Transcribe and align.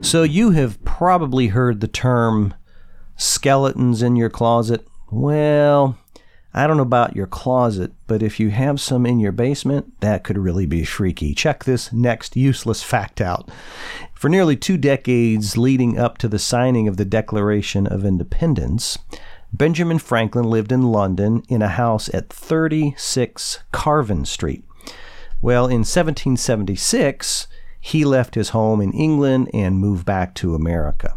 So, 0.00 0.22
you 0.22 0.50
have 0.52 0.82
probably 0.84 1.48
heard 1.48 1.80
the 1.80 1.88
term 1.88 2.54
skeletons 3.16 4.02
in 4.02 4.16
your 4.16 4.30
closet. 4.30 4.86
Well, 5.10 5.98
I 6.54 6.66
don't 6.66 6.76
know 6.76 6.82
about 6.82 7.14
your 7.14 7.26
closet, 7.26 7.92
but 8.06 8.22
if 8.22 8.40
you 8.40 8.50
have 8.50 8.80
some 8.80 9.04
in 9.04 9.20
your 9.20 9.32
basement, 9.32 10.00
that 10.00 10.24
could 10.24 10.38
really 10.38 10.66
be 10.66 10.84
freaky. 10.84 11.34
Check 11.34 11.64
this 11.64 11.92
next 11.92 12.36
useless 12.36 12.82
fact 12.82 13.20
out. 13.20 13.50
For 14.14 14.28
nearly 14.28 14.56
two 14.56 14.78
decades 14.78 15.56
leading 15.56 15.98
up 15.98 16.18
to 16.18 16.28
the 16.28 16.38
signing 16.38 16.88
of 16.88 16.96
the 16.96 17.04
Declaration 17.04 17.86
of 17.86 18.04
Independence, 18.04 18.98
Benjamin 19.52 19.98
Franklin 19.98 20.46
lived 20.46 20.72
in 20.72 20.82
London 20.82 21.42
in 21.48 21.62
a 21.62 21.68
house 21.68 22.12
at 22.14 22.28
36 22.30 23.62
Craven 23.72 24.24
Street. 24.24 24.64
Well, 25.40 25.66
in 25.66 25.80
1776, 25.80 27.46
he 27.80 28.04
left 28.04 28.34
his 28.34 28.50
home 28.50 28.80
in 28.80 28.92
England 28.92 29.50
and 29.54 29.78
moved 29.78 30.04
back 30.04 30.34
to 30.36 30.54
America. 30.54 31.16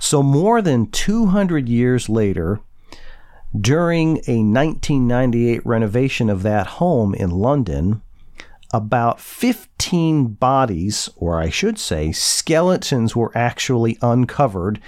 So, 0.00 0.22
more 0.22 0.60
than 0.60 0.90
200 0.90 1.68
years 1.68 2.08
later, 2.08 2.60
during 3.58 4.18
a 4.26 4.42
1998 4.42 5.64
renovation 5.64 6.28
of 6.28 6.42
that 6.42 6.66
home 6.66 7.14
in 7.14 7.30
London, 7.30 8.02
about 8.72 9.20
15 9.20 10.34
bodies, 10.34 11.08
or 11.16 11.40
I 11.40 11.48
should 11.48 11.78
say, 11.78 12.12
skeletons, 12.12 13.16
were 13.16 13.32
actually 13.36 13.98
uncovered 14.02 14.80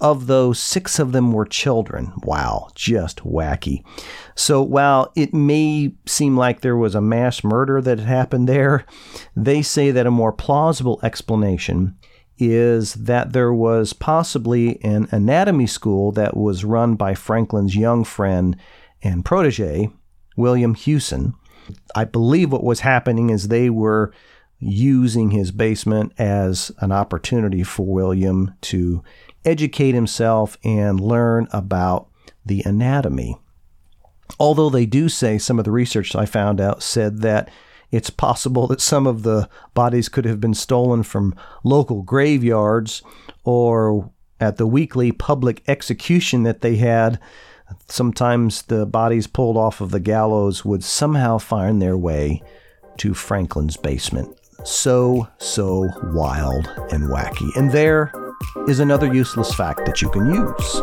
of 0.00 0.26
those, 0.26 0.58
six 0.58 0.98
of 0.98 1.12
them 1.12 1.32
were 1.32 1.44
children. 1.44 2.12
Wow, 2.22 2.68
just 2.74 3.18
wacky. 3.18 3.84
So 4.34 4.62
while 4.62 5.12
it 5.14 5.34
may 5.34 5.92
seem 6.06 6.36
like 6.36 6.60
there 6.60 6.76
was 6.76 6.94
a 6.94 7.00
mass 7.00 7.44
murder 7.44 7.80
that 7.82 7.98
had 7.98 8.08
happened 8.08 8.48
there, 8.48 8.86
they 9.36 9.62
say 9.62 9.90
that 9.90 10.06
a 10.06 10.10
more 10.10 10.32
plausible 10.32 11.00
explanation 11.02 11.96
is 12.38 12.94
that 12.94 13.32
there 13.32 13.52
was 13.52 13.92
possibly 13.92 14.82
an 14.82 15.06
anatomy 15.10 15.66
school 15.66 16.10
that 16.12 16.36
was 16.36 16.64
run 16.64 16.94
by 16.94 17.14
Franklin's 17.14 17.76
young 17.76 18.02
friend 18.02 18.56
and 19.02 19.24
protege, 19.24 19.90
William 20.36 20.74
Hewson. 20.74 21.34
I 21.94 22.04
believe 22.04 22.50
what 22.50 22.64
was 22.64 22.80
happening 22.80 23.30
is 23.30 23.48
they 23.48 23.68
were 23.68 24.12
using 24.58 25.30
his 25.30 25.50
basement 25.50 26.12
as 26.18 26.70
an 26.80 26.92
opportunity 26.92 27.62
for 27.62 27.86
William 27.86 28.54
to 28.60 29.02
educate 29.44 29.94
himself 29.94 30.56
and 30.64 31.00
learn 31.00 31.48
about 31.52 32.08
the 32.44 32.62
anatomy. 32.64 33.36
Although 34.38 34.70
they 34.70 34.86
do 34.86 35.08
say 35.08 35.38
some 35.38 35.58
of 35.58 35.64
the 35.64 35.70
research 35.70 36.14
I 36.14 36.26
found 36.26 36.60
out 36.60 36.82
said 36.82 37.22
that 37.22 37.50
it's 37.90 38.10
possible 38.10 38.66
that 38.68 38.80
some 38.80 39.06
of 39.06 39.22
the 39.22 39.48
bodies 39.74 40.08
could 40.08 40.24
have 40.24 40.40
been 40.40 40.54
stolen 40.54 41.02
from 41.02 41.34
local 41.64 42.02
graveyards 42.02 43.02
or 43.44 44.10
at 44.40 44.56
the 44.56 44.66
weekly 44.66 45.12
public 45.12 45.62
execution 45.68 46.44
that 46.44 46.60
they 46.60 46.76
had. 46.76 47.18
Sometimes 47.88 48.62
the 48.62 48.86
bodies 48.86 49.26
pulled 49.26 49.56
off 49.56 49.80
of 49.80 49.90
the 49.90 50.00
gallows 50.00 50.64
would 50.64 50.84
somehow 50.84 51.38
find 51.38 51.80
their 51.80 51.96
way 51.96 52.42
to 52.98 53.14
Franklin's 53.14 53.76
basement. 53.76 54.36
So, 54.64 55.28
so 55.38 55.88
wild 56.12 56.66
and 56.90 57.08
wacky. 57.08 57.48
And 57.56 57.72
there 57.72 58.12
is 58.66 58.80
another 58.80 59.12
useless 59.12 59.54
fact 59.54 59.84
that 59.86 60.00
you 60.00 60.10
can 60.10 60.26
use. 60.26 60.82